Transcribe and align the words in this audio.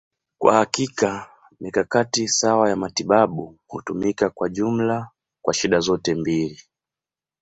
Kwa 0.37 0.53
hakika, 0.55 1.29
mikakati 1.59 2.27
sawa 2.27 2.69
ya 2.69 2.75
matibabu 2.75 3.57
hutumika 3.67 4.29
kwa 4.29 4.49
jumla 4.49 5.09
kwa 5.41 5.53
shida 5.53 5.79
zote 5.79 6.15
mbili. 6.15 6.61